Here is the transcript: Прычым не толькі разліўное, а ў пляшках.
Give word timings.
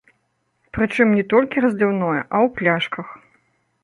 Прычым 0.77 1.11
не 1.17 1.23
толькі 1.33 1.63
разліўное, 1.65 2.21
а 2.23 2.35
ў 2.47 2.51
пляшках. 2.57 3.07